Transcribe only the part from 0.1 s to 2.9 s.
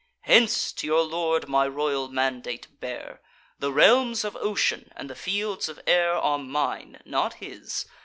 Hence! to your lord my royal mandate